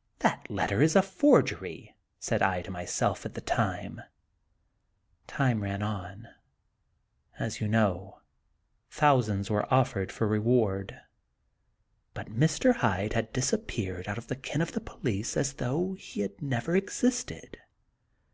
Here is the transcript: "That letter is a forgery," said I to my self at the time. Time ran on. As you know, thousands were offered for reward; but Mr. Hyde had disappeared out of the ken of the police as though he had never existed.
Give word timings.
"That 0.20 0.50
letter 0.50 0.80
is 0.80 0.96
a 0.96 1.02
forgery," 1.02 1.94
said 2.18 2.40
I 2.40 2.62
to 2.62 2.70
my 2.70 2.86
self 2.86 3.26
at 3.26 3.34
the 3.34 3.42
time. 3.42 4.00
Time 5.26 5.62
ran 5.62 5.82
on. 5.82 6.28
As 7.38 7.60
you 7.60 7.68
know, 7.68 8.20
thousands 8.88 9.50
were 9.50 9.70
offered 9.70 10.10
for 10.10 10.26
reward; 10.26 10.98
but 12.14 12.30
Mr. 12.30 12.76
Hyde 12.76 13.12
had 13.12 13.34
disappeared 13.34 14.08
out 14.08 14.16
of 14.16 14.28
the 14.28 14.36
ken 14.36 14.62
of 14.62 14.72
the 14.72 14.80
police 14.80 15.36
as 15.36 15.52
though 15.52 15.92
he 15.92 16.22
had 16.22 16.40
never 16.40 16.74
existed. 16.74 17.58